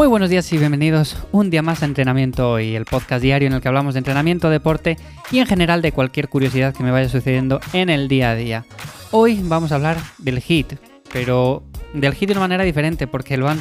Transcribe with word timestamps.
Muy 0.00 0.08
buenos 0.08 0.30
días 0.30 0.50
y 0.54 0.56
bienvenidos 0.56 1.18
un 1.30 1.50
día 1.50 1.60
más 1.60 1.82
a 1.82 1.84
Entrenamiento 1.84 2.58
y 2.58 2.74
el 2.74 2.86
podcast 2.86 3.22
diario 3.22 3.48
en 3.48 3.52
el 3.52 3.60
que 3.60 3.68
hablamos 3.68 3.92
de 3.92 3.98
entrenamiento, 3.98 4.48
deporte 4.48 4.96
y 5.30 5.40
en 5.40 5.46
general 5.46 5.82
de 5.82 5.92
cualquier 5.92 6.30
curiosidad 6.30 6.74
que 6.74 6.82
me 6.82 6.90
vaya 6.90 7.10
sucediendo 7.10 7.60
en 7.74 7.90
el 7.90 8.08
día 8.08 8.30
a 8.30 8.34
día. 8.34 8.64
Hoy 9.10 9.42
vamos 9.44 9.72
a 9.72 9.74
hablar 9.74 9.98
del 10.16 10.38
HIT, 10.38 10.78
pero 11.12 11.64
del 11.92 12.14
HIT 12.14 12.28
de 12.28 12.32
una 12.32 12.40
manera 12.40 12.64
diferente 12.64 13.06
porque 13.06 13.36
lo 13.36 13.46
han, 13.46 13.60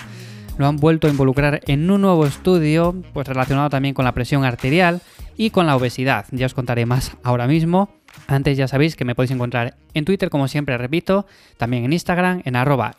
lo 0.57 0.65
han 0.65 0.77
vuelto 0.77 1.07
a 1.07 1.09
involucrar 1.09 1.59
en 1.67 1.91
un 1.91 1.99
nuevo 1.99 2.25
estudio 2.25 2.95
pues 3.11 3.27
relacionado 3.27 3.69
también 3.69 3.93
con 3.93 4.05
la 4.05 4.13
presión 4.13 4.45
arterial 4.45 5.01
y 5.35 5.49
con 5.49 5.67
la 5.67 5.75
obesidad. 5.75 6.25
Ya 6.31 6.45
os 6.45 6.53
contaré 6.53 6.85
más 6.85 7.17
ahora 7.21 7.47
mismo. 7.47 7.89
Antes 8.27 8.57
ya 8.57 8.69
sabéis 8.69 8.95
que 8.95 9.03
me 9.03 9.13
podéis 9.13 9.31
encontrar 9.31 9.75
en 9.93 10.05
Twitter, 10.05 10.29
como 10.29 10.47
siempre 10.47 10.77
repito, 10.77 11.25
también 11.57 11.83
en 11.83 11.91
Instagram, 11.91 12.43
en 12.45 12.55
arroba 12.55 12.95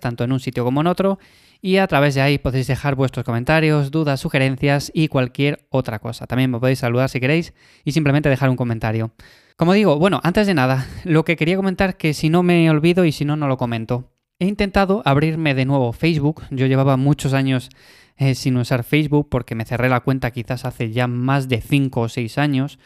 tanto 0.00 0.22
en 0.22 0.30
un 0.30 0.38
sitio 0.38 0.64
como 0.64 0.80
en 0.80 0.86
otro, 0.86 1.18
y 1.62 1.76
a 1.76 1.86
través 1.86 2.14
de 2.14 2.22
ahí 2.22 2.38
podéis 2.38 2.66
dejar 2.66 2.94
vuestros 2.94 3.24
comentarios, 3.24 3.90
dudas, 3.90 4.20
sugerencias 4.20 4.90
y 4.94 5.08
cualquier 5.08 5.66
otra 5.70 5.98
cosa. 5.98 6.26
También 6.26 6.50
me 6.50 6.58
podéis 6.58 6.78
saludar 6.78 7.08
si 7.08 7.20
queréis 7.20 7.52
y 7.84 7.92
simplemente 7.92 8.28
dejar 8.28 8.50
un 8.50 8.56
comentario. 8.56 9.12
Como 9.56 9.74
digo, 9.74 9.98
bueno, 9.98 10.20
antes 10.22 10.46
de 10.46 10.54
nada, 10.54 10.86
lo 11.04 11.24
que 11.24 11.36
quería 11.36 11.56
comentar 11.56 11.96
que 11.96 12.14
si 12.14 12.30
no 12.30 12.42
me 12.42 12.70
olvido 12.70 13.04
y 13.04 13.12
si 13.12 13.24
no, 13.24 13.36
no 13.36 13.46
lo 13.48 13.58
comento. 13.58 14.10
He 14.38 14.46
intentado 14.46 15.02
abrirme 15.04 15.54
de 15.54 15.66
nuevo 15.66 15.92
Facebook, 15.92 16.42
yo 16.50 16.66
llevaba 16.66 16.96
muchos 16.96 17.34
años 17.34 17.68
eh, 18.16 18.34
sin 18.34 18.56
usar 18.56 18.84
Facebook 18.84 19.28
porque 19.30 19.54
me 19.54 19.66
cerré 19.66 19.90
la 19.90 20.00
cuenta 20.00 20.30
quizás 20.30 20.64
hace 20.64 20.92
ya 20.92 21.06
más 21.06 21.48
de 21.48 21.60
5 21.60 22.00
o 22.00 22.08
6 22.08 22.38
años. 22.38 22.78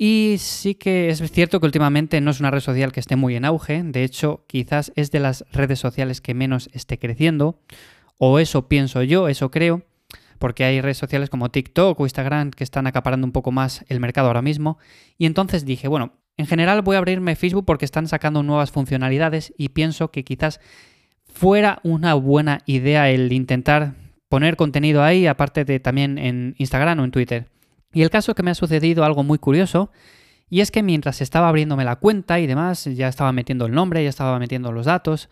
Y 0.00 0.36
sí 0.38 0.76
que 0.76 1.08
es 1.08 1.18
cierto 1.32 1.58
que 1.58 1.66
últimamente 1.66 2.20
no 2.20 2.30
es 2.30 2.38
una 2.38 2.52
red 2.52 2.60
social 2.60 2.92
que 2.92 3.00
esté 3.00 3.16
muy 3.16 3.34
en 3.34 3.44
auge, 3.44 3.82
de 3.82 4.04
hecho 4.04 4.44
quizás 4.46 4.92
es 4.94 5.10
de 5.10 5.18
las 5.18 5.44
redes 5.50 5.80
sociales 5.80 6.20
que 6.20 6.34
menos 6.34 6.70
esté 6.72 7.00
creciendo, 7.00 7.58
o 8.18 8.38
eso 8.38 8.68
pienso 8.68 9.02
yo, 9.02 9.28
eso 9.28 9.50
creo, 9.50 9.82
porque 10.38 10.64
hay 10.64 10.80
redes 10.80 10.98
sociales 10.98 11.30
como 11.30 11.50
TikTok 11.50 11.98
o 11.98 12.04
Instagram 12.04 12.50
que 12.50 12.64
están 12.64 12.86
acaparando 12.86 13.26
un 13.26 13.32
poco 13.32 13.50
más 13.50 13.84
el 13.88 14.00
mercado 14.00 14.28
ahora 14.28 14.42
mismo, 14.42 14.78
y 15.16 15.26
entonces 15.26 15.64
dije, 15.64 15.88
bueno, 15.88 16.12
en 16.36 16.46
general 16.46 16.82
voy 16.82 16.94
a 16.94 16.98
abrirme 16.98 17.34
Facebook 17.34 17.64
porque 17.64 17.84
están 17.84 18.06
sacando 18.06 18.42
nuevas 18.42 18.70
funcionalidades 18.70 19.52
y 19.56 19.70
pienso 19.70 20.12
que 20.12 20.22
quizás 20.22 20.60
fuera 21.26 21.80
una 21.82 22.14
buena 22.14 22.60
idea 22.66 23.10
el 23.10 23.32
intentar 23.32 23.94
poner 24.28 24.56
contenido 24.56 25.02
ahí, 25.02 25.26
aparte 25.26 25.64
de 25.64 25.80
también 25.80 26.18
en 26.18 26.54
Instagram 26.58 27.00
o 27.00 27.04
en 27.04 27.10
Twitter. 27.10 27.48
Y 27.92 28.02
el 28.02 28.10
caso 28.10 28.34
que 28.34 28.42
me 28.42 28.50
ha 28.50 28.54
sucedido 28.54 29.04
algo 29.04 29.24
muy 29.24 29.38
curioso, 29.38 29.90
y 30.50 30.60
es 30.60 30.70
que 30.70 30.82
mientras 30.82 31.20
estaba 31.20 31.48
abriéndome 31.48 31.84
la 31.84 31.96
cuenta 31.96 32.38
y 32.38 32.46
demás, 32.46 32.84
ya 32.84 33.08
estaba 33.08 33.32
metiendo 33.32 33.66
el 33.66 33.72
nombre, 33.72 34.02
ya 34.02 34.08
estaba 34.08 34.38
metiendo 34.38 34.72
los 34.72 34.86
datos. 34.86 35.28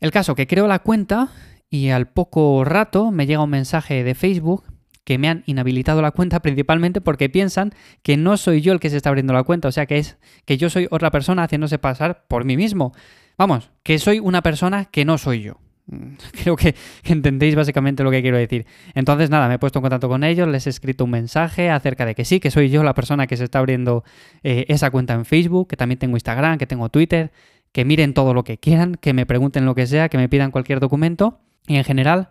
El 0.00 0.10
caso 0.10 0.34
que 0.34 0.46
creo 0.46 0.68
la 0.68 0.80
cuenta 0.80 1.30
y 1.72 1.88
al 1.88 2.06
poco 2.06 2.64
rato 2.64 3.10
me 3.10 3.26
llega 3.26 3.42
un 3.42 3.48
mensaje 3.48 4.04
de 4.04 4.14
Facebook 4.14 4.62
que 5.04 5.16
me 5.16 5.30
han 5.30 5.42
inhabilitado 5.46 6.02
la 6.02 6.10
cuenta 6.10 6.40
principalmente 6.42 7.00
porque 7.00 7.30
piensan 7.30 7.72
que 8.02 8.18
no 8.18 8.36
soy 8.36 8.60
yo 8.60 8.74
el 8.74 8.78
que 8.78 8.90
se 8.90 8.98
está 8.98 9.08
abriendo 9.08 9.32
la 9.32 9.42
cuenta, 9.42 9.68
o 9.68 9.72
sea 9.72 9.86
que 9.86 9.96
es 9.96 10.18
que 10.44 10.58
yo 10.58 10.68
soy 10.68 10.86
otra 10.90 11.10
persona 11.10 11.44
haciéndose 11.44 11.78
pasar 11.78 12.26
por 12.28 12.44
mí 12.44 12.58
mismo. 12.58 12.92
Vamos, 13.38 13.70
que 13.82 13.98
soy 13.98 14.20
una 14.20 14.42
persona 14.42 14.84
que 14.84 15.06
no 15.06 15.16
soy 15.16 15.40
yo. 15.40 15.60
Creo 16.42 16.56
que, 16.56 16.74
entendéis 17.04 17.54
básicamente 17.54 18.04
lo 18.04 18.10
que 18.10 18.20
quiero 18.20 18.36
decir. 18.36 18.66
Entonces, 18.94 19.30
nada, 19.30 19.48
me 19.48 19.54
he 19.54 19.58
puesto 19.58 19.78
en 19.78 19.82
contacto 19.84 20.10
con 20.10 20.24
ellos, 20.24 20.46
les 20.48 20.66
he 20.66 20.70
escrito 20.70 21.04
un 21.04 21.10
mensaje 21.10 21.70
acerca 21.70 22.04
de 22.04 22.14
que 22.14 22.26
sí, 22.26 22.38
que 22.38 22.50
soy 22.50 22.68
yo 22.68 22.82
la 22.82 22.92
persona 22.92 23.26
que 23.26 23.38
se 23.38 23.44
está 23.44 23.60
abriendo 23.60 24.04
eh, 24.42 24.66
esa 24.68 24.90
cuenta 24.90 25.14
en 25.14 25.24
Facebook, 25.24 25.68
que 25.68 25.76
también 25.78 25.98
tengo 25.98 26.16
Instagram, 26.16 26.58
que 26.58 26.66
tengo 26.66 26.90
Twitter, 26.90 27.32
que 27.72 27.86
miren 27.86 28.12
todo 28.12 28.34
lo 28.34 28.44
que 28.44 28.58
quieran, 28.58 28.96
que 28.96 29.14
me 29.14 29.24
pregunten 29.24 29.64
lo 29.64 29.74
que 29.74 29.86
sea, 29.86 30.10
que 30.10 30.18
me 30.18 30.28
pidan 30.28 30.50
cualquier 30.50 30.78
documento. 30.78 31.40
Y 31.66 31.76
en 31.76 31.84
general, 31.84 32.28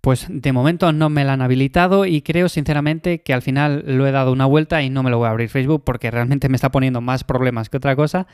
pues 0.00 0.26
de 0.28 0.52
momento 0.52 0.92
no 0.92 1.10
me 1.10 1.24
la 1.24 1.34
han 1.34 1.42
habilitado 1.42 2.06
y 2.06 2.22
creo 2.22 2.48
sinceramente 2.48 3.22
que 3.22 3.32
al 3.32 3.42
final 3.42 3.84
lo 3.86 4.06
he 4.06 4.12
dado 4.12 4.32
una 4.32 4.46
vuelta 4.46 4.82
y 4.82 4.90
no 4.90 5.02
me 5.02 5.10
lo 5.10 5.18
voy 5.18 5.28
a 5.28 5.30
abrir 5.30 5.48
Facebook 5.48 5.84
porque 5.84 6.10
realmente 6.10 6.48
me 6.48 6.56
está 6.56 6.70
poniendo 6.70 7.00
más 7.00 7.24
problemas 7.24 7.68
que 7.68 7.76
otra 7.76 7.94
cosa 7.94 8.26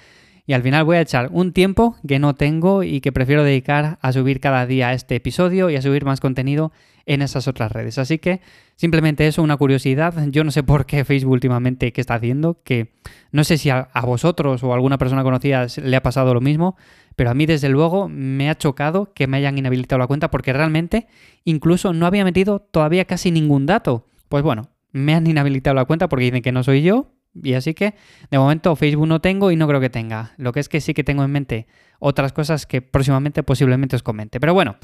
y 0.48 0.54
al 0.54 0.62
final 0.62 0.84
voy 0.84 0.96
a 0.96 1.02
echar 1.02 1.28
un 1.30 1.52
tiempo 1.52 1.96
que 2.08 2.18
no 2.18 2.34
tengo 2.34 2.82
y 2.82 3.02
que 3.02 3.12
prefiero 3.12 3.44
dedicar 3.44 3.98
a 4.00 4.12
subir 4.14 4.40
cada 4.40 4.64
día 4.64 4.94
este 4.94 5.16
episodio 5.16 5.68
y 5.68 5.76
a 5.76 5.82
subir 5.82 6.06
más 6.06 6.20
contenido 6.20 6.72
en 7.04 7.20
esas 7.20 7.48
otras 7.48 7.70
redes. 7.70 7.98
Así 7.98 8.16
que 8.16 8.40
simplemente 8.74 9.26
eso, 9.26 9.42
una 9.42 9.58
curiosidad. 9.58 10.14
Yo 10.28 10.44
no 10.44 10.50
sé 10.50 10.62
por 10.62 10.86
qué 10.86 11.04
Facebook 11.04 11.32
últimamente 11.32 11.92
qué 11.92 12.00
está 12.00 12.14
haciendo, 12.14 12.62
que 12.64 12.94
no 13.30 13.44
sé 13.44 13.58
si 13.58 13.68
a, 13.68 13.90
vosotros 14.06 14.64
o 14.64 14.72
a 14.72 14.74
alguna 14.74 14.96
persona 14.96 15.22
conocida 15.22 15.66
le 15.82 15.96
ha 15.96 16.02
pasado 16.02 16.32
lo 16.32 16.40
mismo, 16.40 16.78
pero 17.18 17.30
a 17.30 17.34
mí 17.34 17.46
desde 17.46 17.68
luego 17.68 18.08
me 18.08 18.48
ha 18.48 18.56
chocado 18.56 19.12
que 19.12 19.26
me 19.26 19.38
hayan 19.38 19.58
inhabilitado 19.58 19.98
la 19.98 20.06
cuenta 20.06 20.30
porque 20.30 20.52
realmente 20.52 21.08
incluso 21.42 21.92
no 21.92 22.06
había 22.06 22.22
metido 22.24 22.60
todavía 22.60 23.06
casi 23.06 23.32
ningún 23.32 23.66
dato. 23.66 24.06
Pues 24.28 24.44
bueno, 24.44 24.70
me 24.92 25.14
han 25.14 25.26
inhabilitado 25.26 25.74
la 25.74 25.84
cuenta 25.84 26.08
porque 26.08 26.26
dicen 26.26 26.42
que 26.42 26.52
no 26.52 26.62
soy 26.62 26.82
yo, 26.82 27.10
y 27.34 27.54
así 27.54 27.74
que 27.74 27.96
de 28.30 28.38
momento 28.38 28.76
Facebook 28.76 29.08
no 29.08 29.20
tengo 29.20 29.50
y 29.50 29.56
no 29.56 29.66
creo 29.66 29.80
que 29.80 29.90
tenga. 29.90 30.34
Lo 30.36 30.52
que 30.52 30.60
es 30.60 30.68
que 30.68 30.80
sí 30.80 30.94
que 30.94 31.02
tengo 31.02 31.24
en 31.24 31.32
mente 31.32 31.66
otras 31.98 32.32
cosas 32.32 32.66
que 32.66 32.82
próximamente 32.82 33.42
posiblemente 33.42 33.96
os 33.96 34.04
comente. 34.04 34.38
Pero 34.38 34.54
bueno, 34.54 34.76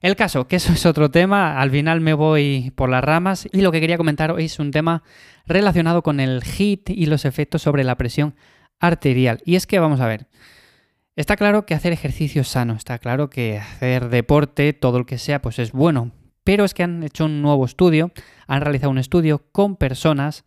el 0.00 0.16
caso, 0.16 0.48
que 0.48 0.56
eso 0.56 0.72
es 0.72 0.86
otro 0.86 1.10
tema, 1.10 1.60
al 1.60 1.70
final 1.70 2.00
me 2.00 2.14
voy 2.14 2.72
por 2.76 2.88
las 2.88 3.04
ramas 3.04 3.46
y 3.52 3.60
lo 3.60 3.70
que 3.70 3.80
quería 3.82 3.98
comentar 3.98 4.30
hoy 4.30 4.46
es 4.46 4.58
un 4.58 4.70
tema 4.70 5.02
relacionado 5.44 6.02
con 6.02 6.18
el 6.18 6.42
HIT 6.42 6.88
y 6.88 7.04
los 7.04 7.26
efectos 7.26 7.60
sobre 7.60 7.84
la 7.84 7.98
presión 7.98 8.34
arterial. 8.80 9.42
Y 9.44 9.56
es 9.56 9.66
que 9.66 9.78
vamos 9.80 10.00
a 10.00 10.06
ver, 10.06 10.28
está 11.16 11.36
claro 11.36 11.66
que 11.66 11.74
hacer 11.74 11.92
ejercicio 11.92 12.42
es 12.42 12.48
sano, 12.48 12.74
está 12.74 12.98
claro 12.98 13.30
que 13.30 13.58
hacer 13.58 14.08
deporte, 14.08 14.72
todo 14.72 14.98
lo 14.98 15.06
que 15.06 15.18
sea, 15.18 15.40
pues 15.40 15.58
es 15.58 15.72
bueno. 15.72 16.12
Pero 16.42 16.64
es 16.64 16.74
que 16.74 16.82
han 16.82 17.02
hecho 17.02 17.24
un 17.24 17.40
nuevo 17.40 17.64
estudio, 17.64 18.12
han 18.46 18.60
realizado 18.60 18.90
un 18.90 18.98
estudio 18.98 19.44
con 19.52 19.76
personas 19.76 20.44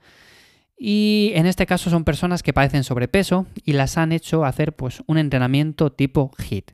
y 0.78 1.32
en 1.34 1.48
este 1.48 1.66
caso 1.66 1.90
son 1.90 2.04
personas 2.04 2.44
que 2.44 2.54
padecen 2.54 2.84
sobrepeso 2.84 3.48
y 3.64 3.74
las 3.74 3.98
han 3.98 4.12
hecho 4.12 4.46
hacer 4.46 4.76
pues 4.76 5.02
un 5.08 5.18
entrenamiento 5.18 5.92
tipo 5.92 6.32
HIT. 6.38 6.72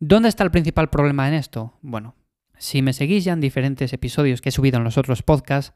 ¿Dónde 0.00 0.28
está 0.28 0.42
el 0.42 0.50
principal 0.50 0.90
problema 0.90 1.28
en 1.28 1.34
esto? 1.34 1.78
Bueno, 1.80 2.16
si 2.58 2.82
me 2.82 2.92
seguís 2.92 3.24
ya 3.24 3.32
en 3.32 3.40
diferentes 3.40 3.92
episodios 3.92 4.40
que 4.40 4.48
he 4.48 4.52
subido 4.52 4.78
en 4.78 4.84
los 4.84 4.98
otros 4.98 5.22
podcasts, 5.22 5.72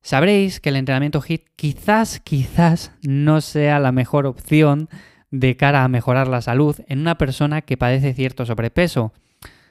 sabréis 0.00 0.60
que 0.60 0.70
el 0.70 0.76
entrenamiento 0.76 1.20
HIT 1.20 1.48
quizás, 1.56 2.20
quizás 2.20 2.92
no 3.02 3.42
sea 3.42 3.80
la 3.80 3.92
mejor 3.92 4.26
opción 4.26 4.88
de 5.30 5.56
cara 5.56 5.84
a 5.84 5.88
mejorar 5.88 6.28
la 6.28 6.42
salud 6.42 6.76
en 6.86 7.00
una 7.00 7.18
persona 7.18 7.62
que 7.62 7.76
padece 7.76 8.14
cierto 8.14 8.46
sobrepeso. 8.46 9.12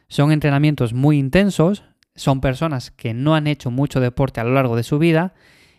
Son 0.08 0.32
entrenamientos 0.32 0.94
muy 0.94 1.18
intensos, 1.18 1.84
son 2.16 2.42
personas 2.42 2.92
que 2.92 3.14
no 3.14 3.36
han 3.36 3.48
hecho 3.48 3.72
mucho 3.72 4.00
deporte 4.00 4.40
a 4.40 4.44
lo 4.44 4.54
largo 4.54 4.76
de 4.76 4.84
su 4.84 5.00
vida 5.00 5.34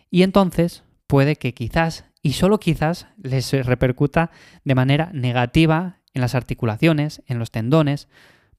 y 0.09 0.23
entonces 0.23 0.83
puede 1.07 1.35
que 1.35 1.53
quizás, 1.53 2.05
y 2.21 2.33
solo 2.33 2.59
quizás, 2.59 3.07
les 3.21 3.51
repercuta 3.65 4.31
de 4.63 4.75
manera 4.75 5.09
negativa 5.13 5.97
en 6.13 6.21
las 6.21 6.35
articulaciones, 6.35 7.23
en 7.27 7.39
los 7.39 7.51
tendones, 7.51 8.07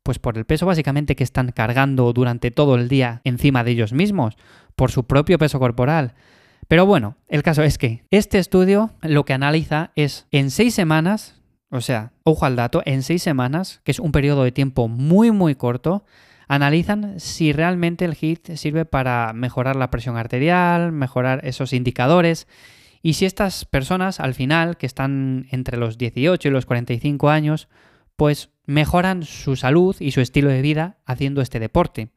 pues 0.03 0.19
por 0.19 0.39
el 0.39 0.47
peso 0.47 0.67
básicamente 0.67 1.15
que 1.15 1.25
están 1.25 1.53
cargando 1.53 2.13
durante 2.13 2.51
todo 2.51 2.75
el 2.75 2.89
día 2.89 3.21
encima 3.25 3.65
de 3.65 3.73
ellos 3.73 3.93
mismos, 3.93 4.37
por 4.77 4.91
su 4.91 5.07
propio 5.07 5.39
peso 5.39 5.59
corporal. 5.59 6.15
Pero 6.71 6.87
bueno, 6.87 7.17
el 7.27 7.43
caso 7.43 7.65
es 7.65 7.79
que 7.79 8.05
este 8.13 8.39
estudio 8.39 8.93
lo 9.03 9.25
que 9.25 9.33
analiza 9.33 9.91
es 9.97 10.29
en 10.31 10.53
seis 10.53 10.73
semanas, 10.73 11.35
o 11.69 11.81
sea, 11.81 12.13
ojo 12.23 12.47
al 12.47 12.55
dato, 12.55 12.81
en 12.85 13.03
seis 13.03 13.25
semanas, 13.25 13.81
que 13.83 13.91
es 13.91 13.99
un 13.99 14.13
periodo 14.13 14.45
de 14.45 14.53
tiempo 14.53 14.87
muy 14.87 15.33
muy 15.33 15.57
corto, 15.57 16.05
analizan 16.47 17.19
si 17.19 17.53
realmente 17.53 18.05
el 18.05 18.15
HIT 18.15 18.55
sirve 18.55 18.85
para 18.85 19.33
mejorar 19.33 19.75
la 19.75 19.91
presión 19.91 20.17
arterial, 20.17 20.93
mejorar 20.93 21.41
esos 21.45 21.73
indicadores 21.73 22.47
y 23.03 23.15
si 23.15 23.25
estas 23.27 23.65
personas 23.65 24.21
al 24.21 24.35
final, 24.35 24.77
que 24.77 24.87
están 24.87 25.49
entre 25.51 25.77
los 25.77 25.99
18 25.99 26.47
y 26.47 26.53
los 26.53 26.67
45 26.67 27.31
años, 27.31 27.67
pues 28.15 28.51
mejoran 28.65 29.25
su 29.25 29.57
salud 29.57 29.97
y 29.99 30.13
su 30.13 30.21
estilo 30.21 30.51
de 30.51 30.63
vida 30.63 30.99
haciendo 31.05 31.43
este 31.43 31.59
deporte. 31.59 32.11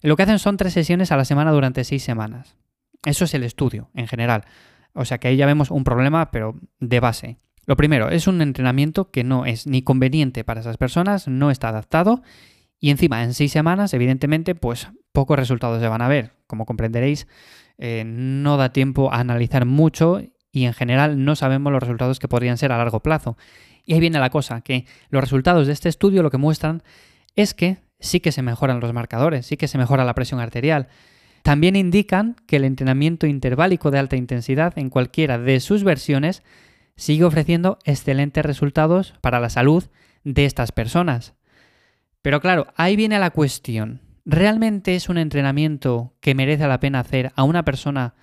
Lo 0.00 0.14
que 0.14 0.22
hacen 0.22 0.38
son 0.38 0.58
tres 0.58 0.74
sesiones 0.74 1.10
a 1.10 1.16
la 1.16 1.24
semana 1.24 1.50
durante 1.50 1.82
seis 1.82 2.04
semanas. 2.04 2.56
Eso 3.04 3.24
es 3.24 3.34
el 3.34 3.44
estudio 3.44 3.90
en 3.94 4.08
general. 4.08 4.44
O 4.92 5.04
sea 5.04 5.18
que 5.18 5.28
ahí 5.28 5.36
ya 5.36 5.46
vemos 5.46 5.70
un 5.70 5.84
problema, 5.84 6.30
pero 6.30 6.56
de 6.80 7.00
base. 7.00 7.38
Lo 7.66 7.76
primero, 7.76 8.10
es 8.10 8.26
un 8.26 8.42
entrenamiento 8.42 9.10
que 9.10 9.24
no 9.24 9.46
es 9.46 9.66
ni 9.66 9.82
conveniente 9.82 10.44
para 10.44 10.60
esas 10.60 10.76
personas, 10.76 11.28
no 11.28 11.50
está 11.50 11.70
adaptado 11.70 12.22
y 12.84 12.90
encima, 12.90 13.22
en 13.22 13.32
seis 13.32 13.50
semanas, 13.50 13.94
evidentemente, 13.94 14.54
pues 14.54 14.88
pocos 15.12 15.38
resultados 15.38 15.80
se 15.80 15.88
van 15.88 16.02
a 16.02 16.08
ver. 16.08 16.32
Como 16.46 16.66
comprenderéis, 16.66 17.26
eh, 17.78 18.04
no 18.06 18.58
da 18.58 18.74
tiempo 18.74 19.10
a 19.10 19.20
analizar 19.20 19.64
mucho 19.64 20.20
y 20.52 20.66
en 20.66 20.74
general 20.74 21.24
no 21.24 21.34
sabemos 21.34 21.72
los 21.72 21.80
resultados 21.80 22.18
que 22.18 22.28
podrían 22.28 22.58
ser 22.58 22.72
a 22.72 22.76
largo 22.76 23.00
plazo. 23.00 23.38
Y 23.86 23.94
ahí 23.94 24.00
viene 24.00 24.18
la 24.18 24.28
cosa, 24.28 24.60
que 24.60 24.84
los 25.08 25.22
resultados 25.22 25.66
de 25.66 25.72
este 25.72 25.88
estudio 25.88 26.22
lo 26.22 26.30
que 26.30 26.36
muestran 26.36 26.82
es 27.36 27.54
que 27.54 27.78
sí 28.00 28.20
que 28.20 28.32
se 28.32 28.42
mejoran 28.42 28.80
los 28.80 28.92
marcadores, 28.92 29.46
sí 29.46 29.56
que 29.56 29.66
se 29.66 29.78
mejora 29.78 30.04
la 30.04 30.14
presión 30.14 30.40
arterial. 30.40 30.88
También 31.44 31.76
indican 31.76 32.34
que 32.48 32.56
el 32.56 32.64
entrenamiento 32.64 33.28
interválico 33.28 33.92
de 33.92 34.00
alta 34.00 34.16
intensidad 34.16 34.76
en 34.76 34.90
cualquiera 34.90 35.38
de 35.38 35.60
sus 35.60 35.84
versiones 35.84 36.42
sigue 36.96 37.22
ofreciendo 37.22 37.78
excelentes 37.84 38.44
resultados 38.44 39.14
para 39.20 39.38
la 39.38 39.50
salud 39.50 39.84
de 40.24 40.46
estas 40.46 40.72
personas. 40.72 41.34
Pero 42.22 42.40
claro, 42.40 42.66
ahí 42.74 42.96
viene 42.96 43.20
la 43.20 43.30
cuestión. 43.30 44.00
¿realmente 44.24 44.94
es 44.94 45.08
un 45.08 45.18
entrenamiento 45.18 46.14
que 46.20 46.34
merece 46.34 46.66
la 46.66 46.80
pena 46.80 47.00
hacer 47.00 47.32
a 47.36 47.44
una 47.44 47.64
persona 47.64 48.14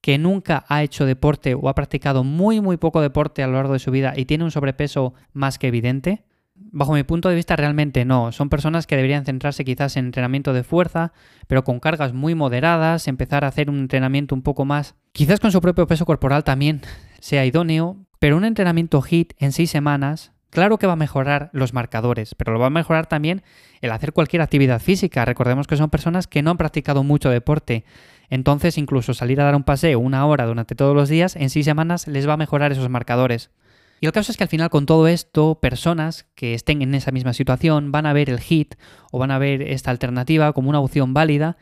que 0.00 0.18
nunca 0.18 0.64
ha 0.68 0.82
hecho 0.82 1.04
deporte 1.04 1.54
o 1.54 1.68
ha 1.68 1.74
practicado 1.74 2.22
muy 2.22 2.60
muy 2.60 2.76
poco 2.76 3.00
deporte 3.00 3.42
a 3.42 3.48
lo 3.48 3.54
largo 3.54 3.72
de 3.72 3.80
su 3.80 3.90
vida 3.90 4.14
y 4.16 4.26
tiene 4.26 4.44
un 4.44 4.52
sobrepeso 4.52 5.14
más 5.32 5.58
que 5.58 5.68
evidente? 5.68 6.24
Bajo 6.70 6.92
mi 6.92 7.02
punto 7.02 7.28
de 7.28 7.34
vista 7.34 7.56
realmente 7.56 8.04
no, 8.04 8.32
son 8.32 8.48
personas 8.48 8.86
que 8.86 8.96
deberían 8.96 9.24
centrarse 9.24 9.64
quizás 9.64 9.96
en 9.96 10.06
entrenamiento 10.06 10.52
de 10.52 10.64
fuerza, 10.64 11.12
pero 11.46 11.64
con 11.64 11.80
cargas 11.80 12.12
muy 12.12 12.34
moderadas, 12.34 13.08
empezar 13.08 13.44
a 13.44 13.48
hacer 13.48 13.70
un 13.70 13.78
entrenamiento 13.78 14.34
un 14.34 14.42
poco 14.42 14.64
más, 14.64 14.94
quizás 15.12 15.40
con 15.40 15.52
su 15.52 15.60
propio 15.60 15.86
peso 15.86 16.04
corporal 16.04 16.44
también 16.44 16.82
sea 17.20 17.46
idóneo, 17.46 17.96
pero 18.18 18.36
un 18.36 18.44
entrenamiento 18.44 19.02
HIT 19.02 19.32
en 19.38 19.52
seis 19.52 19.70
semanas, 19.70 20.32
claro 20.50 20.78
que 20.78 20.86
va 20.86 20.94
a 20.94 20.96
mejorar 20.96 21.50
los 21.52 21.72
marcadores, 21.72 22.34
pero 22.34 22.52
lo 22.52 22.58
va 22.58 22.66
a 22.66 22.70
mejorar 22.70 23.06
también 23.06 23.42
el 23.80 23.90
hacer 23.90 24.12
cualquier 24.12 24.42
actividad 24.42 24.80
física. 24.80 25.24
Recordemos 25.24 25.66
que 25.66 25.76
son 25.76 25.88
personas 25.88 26.26
que 26.26 26.42
no 26.42 26.50
han 26.50 26.56
practicado 26.56 27.02
mucho 27.02 27.30
deporte 27.30 27.84
entonces, 28.30 28.76
incluso 28.78 29.14
salir 29.14 29.40
a 29.40 29.44
dar 29.44 29.54
un 29.54 29.64
paseo 29.64 29.98
una 29.98 30.26
hora 30.26 30.46
durante 30.46 30.74
todos 30.74 30.94
los 30.94 31.08
días, 31.08 31.36
en 31.36 31.50
seis 31.50 31.64
semanas 31.64 32.06
les 32.06 32.28
va 32.28 32.34
a 32.34 32.38
mejorar 32.38 32.72
esos 32.72 32.88
marcadores. 32.88 33.50
Y 34.00 34.06
el 34.06 34.12
caso 34.12 34.30
es 34.30 34.38
que 34.38 34.44
al 34.44 34.48
final 34.48 34.70
con 34.70 34.86
todo 34.86 35.08
esto, 35.08 35.58
personas 35.60 36.26
que 36.34 36.54
estén 36.54 36.82
en 36.82 36.94
esa 36.94 37.10
misma 37.10 37.32
situación 37.32 37.90
van 37.92 38.06
a 38.06 38.12
ver 38.12 38.30
el 38.30 38.40
HIT 38.40 38.74
o 39.10 39.18
van 39.18 39.30
a 39.30 39.38
ver 39.38 39.62
esta 39.62 39.90
alternativa 39.90 40.52
como 40.52 40.68
una 40.68 40.80
opción 40.80 41.14
válida 41.14 41.56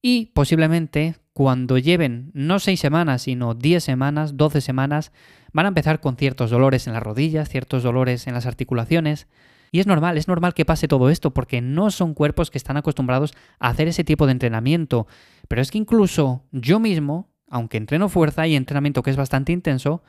y 0.00 0.26
posiblemente 0.26 1.16
cuando 1.32 1.76
lleven 1.76 2.30
no 2.32 2.58
seis 2.58 2.80
semanas, 2.80 3.22
sino 3.22 3.54
10 3.54 3.84
semanas, 3.84 4.36
12 4.36 4.60
semanas, 4.62 5.12
van 5.52 5.66
a 5.66 5.68
empezar 5.68 6.00
con 6.00 6.16
ciertos 6.16 6.50
dolores 6.50 6.86
en 6.86 6.94
las 6.94 7.02
rodillas, 7.02 7.48
ciertos 7.48 7.82
dolores 7.82 8.26
en 8.26 8.34
las 8.34 8.46
articulaciones, 8.46 9.26
y 9.72 9.80
es 9.80 9.86
normal, 9.86 10.16
es 10.16 10.28
normal 10.28 10.54
que 10.54 10.64
pase 10.64 10.88
todo 10.88 11.10
esto 11.10 11.32
porque 11.32 11.60
no 11.60 11.90
son 11.90 12.14
cuerpos 12.14 12.50
que 12.50 12.58
están 12.58 12.76
acostumbrados 12.76 13.34
a 13.58 13.68
hacer 13.68 13.88
ese 13.88 14.04
tipo 14.04 14.26
de 14.26 14.32
entrenamiento. 14.32 15.06
Pero 15.48 15.60
es 15.60 15.70
que 15.70 15.78
incluso 15.78 16.44
yo 16.52 16.78
mismo, 16.78 17.28
aunque 17.50 17.76
entreno 17.76 18.08
fuerza 18.08 18.46
y 18.46 18.56
entrenamiento 18.56 19.02
que 19.02 19.10
es 19.10 19.16
bastante 19.16 19.52
intenso, 19.52 20.02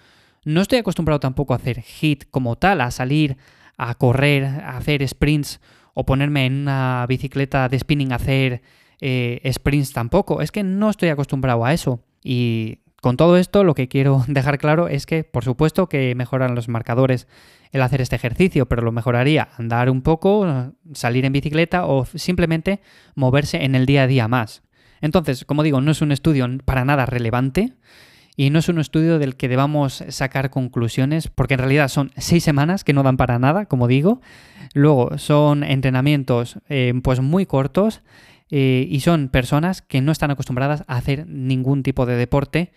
no 0.48 0.62
estoy 0.62 0.80
acostumbrado 0.80 1.20
tampoco 1.20 1.52
a 1.52 1.58
hacer 1.58 1.82
hit 1.82 2.24
como 2.32 2.56
tal, 2.56 2.80
a 2.80 2.90
salir 2.90 3.36
a 3.78 3.94
correr, 3.96 4.46
a 4.46 4.78
hacer 4.78 5.06
sprints 5.06 5.60
o 5.94 6.06
ponerme 6.06 6.46
en 6.46 6.62
una 6.62 7.06
bicicleta 7.08 7.68
de 7.68 7.78
spinning 7.78 8.14
a 8.14 8.16
hacer 8.16 8.62
eh, 9.02 9.42
sprints 9.52 9.92
tampoco. 9.92 10.42
Es 10.42 10.54
que 10.54 10.64
no 10.64 10.90
estoy 10.90 11.10
acostumbrado 11.10 11.66
a 11.66 11.74
eso. 11.74 12.00
Y 12.24 12.80
con 13.02 13.18
todo 13.18 13.36
esto 13.36 13.66
lo 13.66 13.76
que 13.76 13.90
quiero 13.90 14.24
dejar 14.30 14.58
claro 14.58 14.88
es 14.88 15.06
que 15.06 15.26
por 15.26 15.44
supuesto 15.44 15.90
que 15.90 16.16
mejoran 16.16 16.56
los 16.56 16.70
marcadores 16.70 17.28
el 17.74 17.82
hacer 17.82 18.00
este 18.00 18.16
ejercicio, 18.16 18.68
pero 18.68 18.82
lo 18.82 18.94
mejoraría 18.94 19.50
andar 19.58 19.90
un 19.90 20.02
poco, 20.02 20.72
salir 20.94 21.26
en 21.26 21.34
bicicleta 21.34 21.86
o 21.86 22.06
simplemente 22.06 22.80
moverse 23.16 23.66
en 23.66 23.76
el 23.76 23.86
día 23.86 24.04
a 24.04 24.08
día 24.08 24.30
más. 24.30 24.64
Entonces, 25.02 25.44
como 25.44 25.62
digo, 25.62 25.82
no 25.82 25.92
es 25.92 26.02
un 26.02 26.14
estudio 26.14 26.48
para 26.64 26.86
nada 26.86 27.06
relevante 27.06 27.74
y 28.40 28.52
no 28.52 28.60
es 28.60 28.70
un 28.70 28.78
estudio 28.78 29.18
del 29.18 29.36
que 29.36 29.48
debamos 29.48 30.04
sacar 30.10 30.52
conclusiones, 30.52 31.28
porque 31.28 31.56
en 31.56 31.60
realidad 31.60 31.88
son 31.88 32.12
seis 32.18 32.44
semanas 32.44 32.84
que 32.84 32.94
no 32.94 33.02
dan 33.02 33.18
para 33.18 33.40
nada, 33.40 33.66
como 33.66 33.88
digo. 33.88 34.22
Luego 34.76 35.18
son 35.18 35.64
entrenamientos 35.64 36.60
eh, 36.70 36.94
pues 37.04 37.20
muy 37.20 37.48
cortos 37.48 38.04
eh, 38.52 38.88
y 38.88 39.00
son 39.00 39.30
personas 39.30 39.82
que 39.82 40.02
no 40.02 40.12
están 40.12 40.30
acostumbradas 40.30 40.84
a 40.88 40.98
hacer 40.98 41.26
ningún 41.28 41.82
tipo 41.82 42.06
de 42.06 42.16
deporte 42.16 42.72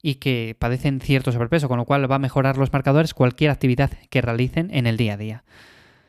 y 0.00 0.14
que 0.14 0.56
padecen 0.56 1.00
cierto 1.00 1.32
sobrepeso, 1.32 1.66
con 1.66 1.78
lo 1.78 1.86
cual 1.86 2.08
va 2.10 2.14
a 2.14 2.20
mejorar 2.20 2.56
los 2.56 2.72
marcadores 2.72 3.12
cualquier 3.12 3.50
actividad 3.50 3.90
que 4.10 4.22
realicen 4.22 4.68
en 4.72 4.86
el 4.86 4.96
día 4.96 5.14
a 5.14 5.16
día. 5.16 5.44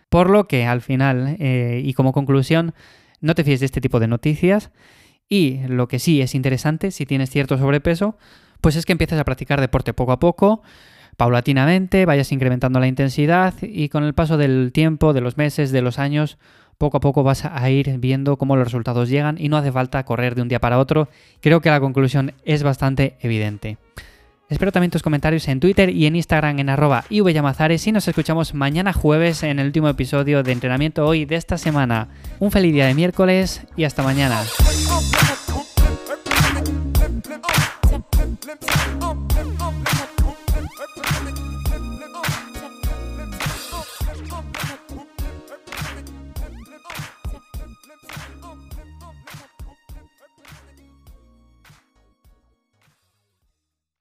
Por 0.09 0.29
lo 0.29 0.47
que 0.47 0.67
al 0.67 0.81
final 0.81 1.37
eh, 1.39 1.81
y 1.83 1.93
como 1.93 2.13
conclusión, 2.13 2.75
no 3.19 3.33
te 3.33 3.43
fíes 3.43 3.61
de 3.61 3.65
este 3.65 3.81
tipo 3.81 3.99
de 3.99 4.07
noticias 4.07 4.69
y 5.27 5.61
lo 5.67 5.87
que 5.87 5.97
sí 5.97 6.21
es 6.21 6.35
interesante 6.35 6.91
si 6.91 7.07
tienes 7.07 7.31
cierto 7.31 7.57
sobrepeso, 7.57 8.15
pues 8.61 8.75
es 8.75 8.85
que 8.85 8.93
empieces 8.93 9.19
a 9.19 9.25
practicar 9.25 9.59
deporte 9.59 9.93
poco 9.93 10.11
a 10.11 10.19
poco, 10.19 10.61
paulatinamente, 11.17 12.05
vayas 12.05 12.31
incrementando 12.31 12.79
la 12.79 12.87
intensidad 12.87 13.53
y 13.61 13.89
con 13.89 14.03
el 14.03 14.13
paso 14.13 14.37
del 14.37 14.71
tiempo, 14.71 15.13
de 15.13 15.21
los 15.21 15.37
meses, 15.37 15.71
de 15.71 15.81
los 15.81 15.99
años, 15.99 16.37
poco 16.77 16.97
a 16.97 16.99
poco 16.99 17.21
vas 17.21 17.45
a 17.45 17.69
ir 17.69 17.99
viendo 17.99 18.37
cómo 18.37 18.55
los 18.55 18.65
resultados 18.65 19.09
llegan 19.09 19.37
y 19.39 19.49
no 19.49 19.57
hace 19.57 19.71
falta 19.71 20.03
correr 20.03 20.33
de 20.33 20.41
un 20.41 20.47
día 20.47 20.59
para 20.59 20.79
otro. 20.79 21.09
Creo 21.39 21.61
que 21.61 21.69
la 21.69 21.79
conclusión 21.79 22.33
es 22.43 22.63
bastante 22.63 23.17
evidente. 23.19 23.77
Espero 24.49 24.71
también 24.71 24.91
tus 24.91 25.03
comentarios 25.03 25.47
en 25.47 25.61
Twitter 25.61 25.91
y 25.91 26.07
en 26.07 26.15
Instagram 26.15 26.59
en 26.59 26.69
arroba 26.69 27.05
ivyamazares 27.09 27.87
y 27.87 27.91
nos 27.93 28.07
escuchamos 28.07 28.53
mañana 28.53 28.91
jueves 28.91 29.43
en 29.43 29.59
el 29.59 29.67
último 29.67 29.87
episodio 29.87 30.43
de 30.43 30.51
entrenamiento 30.51 31.05
hoy 31.05 31.25
de 31.25 31.35
esta 31.35 31.57
semana. 31.57 32.09
Un 32.39 32.51
feliz 32.51 32.73
día 32.73 32.87
de 32.87 32.93
miércoles 32.93 33.61
y 33.77 33.85
hasta 33.85 34.03
mañana. 34.03 34.41